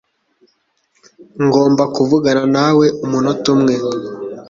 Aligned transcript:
Ngomba 1.45 1.83
kuvugana 1.95 2.43
nawe 2.55 2.85
umunota 3.03 3.47
umwe. 3.55 3.75